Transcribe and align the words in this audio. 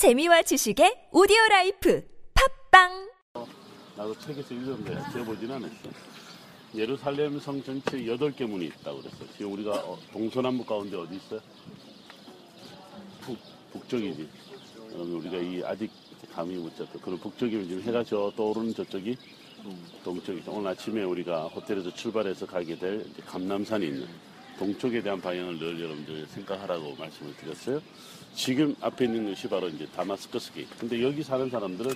재미와 0.00 0.40
지식의 0.40 1.12
오디오 1.12 1.36
라이프 1.50 2.02
팝빵 2.72 3.10
나도 3.98 4.18
책에서 4.18 4.54
읽었는데 4.54 4.96
세어보진 5.12 5.50
않았어. 5.52 5.90
예루살렘 6.74 7.38
성 7.38 7.62
전체 7.62 7.98
8개 7.98 8.46
문이 8.46 8.64
있다고 8.68 9.02
그랬어. 9.02 9.18
지금 9.36 9.52
우리가 9.52 9.72
어, 9.72 9.98
동서남북 10.10 10.66
가운데 10.66 10.96
어디 10.96 11.16
있어요? 11.16 11.40
북, 13.20 13.36
북쪽이지. 13.74 14.26
그러면 14.88 15.16
우리가 15.16 15.36
이 15.36 15.62
아직 15.66 15.90
감이 16.34 16.54
못 16.54 16.74
잡혀. 16.78 16.98
그럼 16.98 17.18
북쪽이면 17.18 17.68
지금 17.68 17.82
해가 17.82 18.02
저 18.02 18.32
떠오르는 18.34 18.72
저쪽이 18.72 19.18
동쪽이죠. 20.02 20.50
오늘 20.50 20.70
아침에 20.70 21.02
우리가 21.02 21.48
호텔에서 21.48 21.92
출발해서 21.92 22.46
가게 22.46 22.74
될 22.78 23.04
감람산이 23.26 23.86
있는 23.86 24.08
동쪽에 24.60 25.00
대한 25.00 25.18
방향을 25.22 25.58
늘 25.58 25.80
여러분들 25.80 26.26
생각하라고 26.26 26.94
말씀을 26.96 27.34
드렸어요. 27.38 27.80
지금 28.34 28.76
앞에 28.82 29.06
있는 29.06 29.30
것이 29.30 29.48
바로 29.48 29.68
이제 29.68 29.86
Damascus 29.96 30.52
Gate. 30.52 30.76
근데 30.76 31.02
여기 31.02 31.22
사는 31.22 31.48
사람들은 31.48 31.94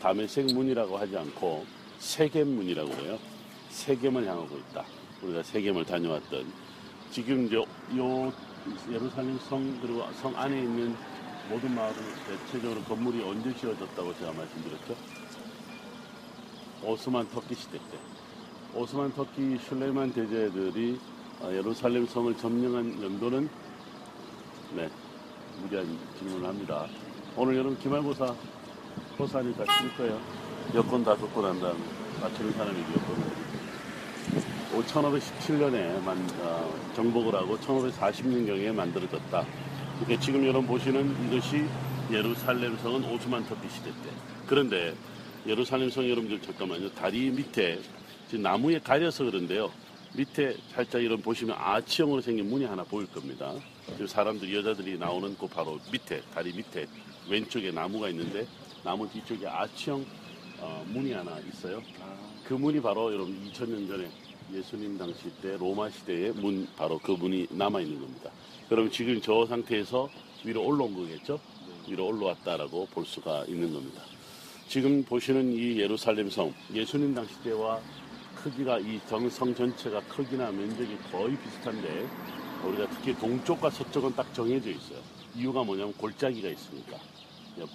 다메섹 0.00 0.46
문이라고 0.46 0.96
하지 0.96 1.14
않고 1.14 1.66
세겜 1.98 2.48
문이라고 2.48 2.88
그래요. 2.88 3.18
세겜을 3.68 4.26
향하고 4.26 4.56
있다. 4.56 4.86
우리가 5.22 5.42
세겜을 5.42 5.84
다녀왔던 5.84 6.50
지금 7.10 7.46
이제 7.46 7.56
요 7.56 8.32
예루살렘 8.90 9.38
성 9.40 9.78
그리고 9.82 10.10
성 10.14 10.34
안에 10.38 10.58
있는 10.58 10.96
모든 11.50 11.74
마을은 11.74 11.96
대체적으로 12.26 12.80
건물이 12.84 13.22
언제 13.24 13.54
지어졌다고 13.54 14.16
제가 14.16 14.32
말씀드렸죠. 14.32 14.96
오스만 16.82 17.28
터키 17.28 17.54
시대 17.54 17.76
때 17.76 17.98
오스만 18.74 19.12
터키 19.12 19.58
슐레만 19.58 20.14
대제들이 20.14 20.98
어, 20.98 21.15
예루살렘 21.44 22.06
성을 22.06 22.34
점령한 22.36 23.02
연도는 23.02 23.48
네 24.74 24.88
무리한 25.62 25.98
질문을 26.18 26.48
합니다. 26.48 26.86
오늘 27.36 27.56
여러분 27.56 27.78
기말고사 27.78 28.34
고사니까 29.18 29.64
칠 29.64 29.96
거예요. 29.96 30.20
여권 30.74 31.04
다 31.04 31.14
듣고 31.16 31.42
난 31.42 31.58
다음에 31.60 31.78
맞추는 32.20 32.52
사람이 32.52 32.78
여권을 32.80 33.36
1517년에 34.82 36.02
만, 36.02 36.18
어, 36.40 36.74
정복을 36.94 37.34
하고 37.34 37.56
1540년경에 37.58 38.72
만들어졌다. 38.74 39.46
이게 40.02 40.20
지금 40.20 40.44
여러분 40.44 40.66
보시는 40.66 41.26
이것이 41.26 41.64
예루살렘 42.10 42.76
성은 42.78 43.04
오스만 43.04 43.46
터키 43.46 43.68
시대 43.70 43.90
때. 43.90 44.10
그런데 44.46 44.94
예루살렘 45.46 45.88
성 45.90 46.04
여러분들 46.04 46.42
잠깐만요. 46.42 46.90
다리 46.90 47.30
밑에 47.30 47.80
지금 48.28 48.42
나무에 48.42 48.78
가려서 48.80 49.24
그런데요. 49.24 49.70
밑에 50.16 50.56
살짝 50.72 51.02
이런 51.02 51.20
보시면 51.20 51.56
아치형으로 51.58 52.22
생긴 52.22 52.48
문이 52.48 52.64
하나 52.64 52.82
보일 52.84 53.06
겁니다. 53.06 53.52
지금 53.92 54.06
사람들 54.06 54.52
여자들이 54.54 54.98
나오는 54.98 55.36
그 55.36 55.46
바로 55.46 55.78
밑에 55.92 56.22
다리 56.34 56.52
밑에 56.52 56.86
왼쪽에 57.28 57.70
나무가 57.70 58.08
있는데 58.08 58.46
나무 58.82 59.08
뒤쪽에 59.10 59.46
아치형 59.46 60.04
어, 60.60 60.84
문이 60.88 61.12
하나 61.12 61.38
있어요. 61.40 61.82
그 62.44 62.54
문이 62.54 62.80
바로 62.80 63.12
여러분 63.12 63.36
2000년 63.52 63.88
전에 63.88 64.08
예수님 64.54 64.96
당시 64.96 65.30
때 65.42 65.56
로마 65.58 65.90
시대의 65.90 66.32
문 66.32 66.66
바로 66.76 66.98
그 66.98 67.12
문이 67.12 67.48
남아 67.50 67.80
있는 67.80 68.00
겁니다. 68.00 68.30
그럼 68.68 68.90
지금 68.90 69.20
저 69.20 69.44
상태에서 69.44 70.08
위로 70.44 70.64
올라온 70.64 70.94
거겠죠? 70.94 71.38
위로 71.88 72.06
올라왔다라고 72.06 72.86
볼 72.86 73.04
수가 73.04 73.44
있는 73.48 73.72
겁니다. 73.72 74.00
지금 74.68 75.04
보시는 75.04 75.52
이 75.52 75.78
예루살렘 75.78 76.30
성 76.30 76.54
예수님 76.72 77.14
당시 77.14 77.34
때와 77.42 77.80
크기가 78.46 78.78
이성 78.78 79.28
전체가 79.56 80.00
크기나 80.02 80.52
면적이 80.52 80.96
거의 81.10 81.36
비슷한데 81.36 82.06
우리가 82.64 82.88
특히 82.90 83.12
동쪽과 83.18 83.70
서쪽은 83.70 84.14
딱 84.14 84.32
정해져 84.32 84.70
있어요. 84.70 85.00
이유가 85.34 85.64
뭐냐면 85.64 85.92
골짜기가 85.94 86.48
있으니까. 86.48 86.96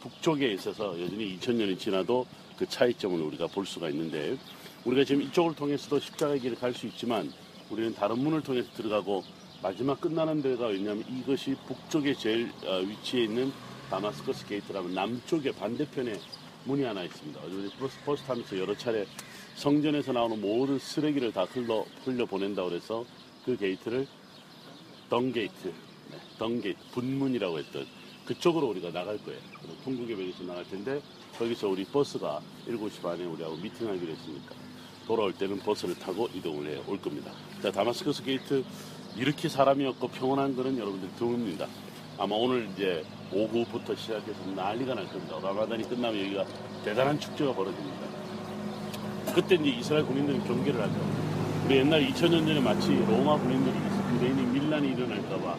북쪽에 0.00 0.52
있어서 0.52 1.00
여전히 1.00 1.36
2000년이 1.38 1.76
지나도 1.76 2.24
그 2.56 2.68
차이점을 2.68 3.20
우리가 3.20 3.48
볼 3.48 3.66
수가 3.66 3.88
있는데 3.88 4.36
우리가 4.84 5.02
지금 5.02 5.22
이쪽을 5.22 5.56
통해서도 5.56 5.98
십자가의 5.98 6.38
길을 6.38 6.56
갈 6.56 6.72
수 6.72 6.86
있지만 6.86 7.32
우리는 7.68 7.92
다른 7.94 8.18
문을 8.18 8.40
통해서 8.42 8.70
들어가고 8.74 9.24
마지막 9.62 10.00
끝나는 10.00 10.40
데가 10.40 10.66
왜냐하면 10.66 11.04
이것이 11.08 11.56
북쪽에 11.66 12.14
제일 12.14 12.52
어, 12.64 12.78
위치해 12.78 13.24
있는 13.24 13.52
다마스커스 13.90 14.46
게이트라면 14.46 14.94
남쪽에 14.94 15.50
반대편에 15.50 16.14
문이 16.64 16.82
하나 16.84 17.02
있습니다. 17.04 17.40
버스, 17.78 17.98
버스 18.04 18.22
타면서 18.24 18.58
여러 18.58 18.76
차례 18.76 19.06
성전에서 19.56 20.12
나오는 20.12 20.40
모든 20.40 20.78
쓰레기를 20.78 21.32
다 21.32 21.44
흘러, 21.44 21.84
흘려 22.04 22.26
보낸다고 22.26 22.68
그래서 22.68 23.04
그 23.44 23.56
게이트를 23.56 24.06
Dung 25.08 25.35
Gate, 25.35 25.68
네, 26.10 26.18
Dung 26.38 26.56
Gate, 26.56 26.78
분문이라고 26.92 27.58
했던 27.58 27.86
그쪽으로 28.26 28.68
우리가 28.68 28.92
나갈 28.92 29.18
거예요. 29.18 29.40
통곡의 29.84 30.16
벽에서 30.16 30.44
나갈 30.44 30.64
텐데 30.68 31.00
거기서 31.38 31.68
우리 31.68 31.84
버스가 31.84 32.40
7시 32.68 33.02
반에 33.02 33.24
우리하고 33.24 33.56
미팅하기로 33.56 34.12
했으니까 34.12 34.54
돌아올 35.06 35.32
때는 35.32 35.58
버스를 35.60 35.98
타고 35.98 36.28
이동을 36.34 36.66
해 36.68 36.80
올 36.86 37.00
겁니다. 37.00 37.32
자, 37.62 37.72
다마스커스 37.72 38.22
게이트 38.22 38.62
이렇게 39.16 39.48
사람이 39.48 39.84
없고 39.86 40.08
평온한 40.08 40.54
거는 40.54 40.78
여러분들 40.78 41.08
드뭅니다. 41.18 41.66
아마 42.20 42.36
오늘 42.36 42.68
이제 42.74 43.02
오후부터 43.32 43.96
시작해서 43.96 44.38
난리가 44.54 44.94
날 44.94 45.06
겁니다. 45.06 45.38
라마단이 45.42 45.88
끝나면 45.88 46.20
여기가 46.20 46.44
대단한 46.84 47.18
축제가 47.18 47.54
벌어집니다. 47.54 47.98
그때 49.34 49.54
이제 49.54 49.70
이스라엘 49.70 50.04
군인들이 50.04 50.38
경계를 50.40 50.82
하죠. 50.82 50.94
우리 51.64 51.78
옛날 51.78 52.06
2000년 52.06 52.46
전에 52.46 52.60
마치 52.60 52.94
로마 52.94 53.38
군인들이 53.38 53.74
유대인이 54.14 54.42
밀란이 54.52 54.88
일어날까봐 54.88 55.56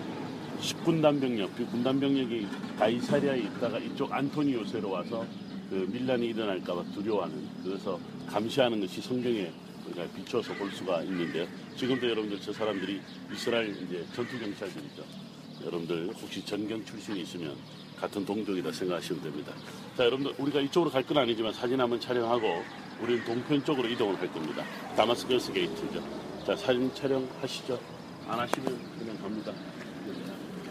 10군 0.61 1.01
단 1.01 1.19
병력, 1.19 1.55
그 1.55 1.65
군단 1.65 1.99
병력이 1.99 2.47
가이사리아에 2.77 3.39
있다가 3.39 3.79
이쪽 3.79 4.13
안토니오세로 4.13 4.87
와서 4.87 5.25
그 5.67 5.89
밀란이 5.91 6.27
일어날까봐 6.27 6.83
두려워하는 6.93 7.43
그래서 7.63 7.99
감시하는 8.27 8.81
것이 8.81 9.01
성경에 9.01 9.51
우리가 9.87 10.05
비춰서 10.15 10.53
볼 10.53 10.69
수가 10.71 11.01
있는데요. 11.01 11.47
지금도 11.75 12.07
여러분들 12.07 12.39
저 12.39 12.53
사람들이 12.53 13.01
이스라엘 13.33 13.69
이제 13.71 14.05
전투 14.13 14.37
경찰들이죠. 14.37 15.30
여러분들 15.65 16.13
혹시 16.21 16.43
전경 16.45 16.83
출신이 16.85 17.21
있으면 17.21 17.55
같은 17.99 18.25
동족이다 18.25 18.71
생각하시면 18.71 19.21
됩니다. 19.23 19.53
자, 19.95 20.05
여러분들 20.05 20.33
우리가 20.37 20.59
이쪽으로 20.61 20.89
갈 20.91 21.03
건 21.03 21.17
아니지만 21.19 21.53
사진 21.53 21.79
한번 21.79 21.99
촬영하고 21.99 22.63
우리는 23.01 23.23
동편 23.25 23.63
쪽으로 23.65 23.87
이동을 23.87 24.19
할 24.19 24.31
겁니다. 24.33 24.63
다마스커스 24.95 25.51
게이트죠. 25.53 26.03
자, 26.45 26.55
사진 26.55 26.93
촬영하시죠. 26.95 27.79
안 28.27 28.39
하시면 28.39 28.97
그냥 28.97 29.17
갑니다. 29.21 29.51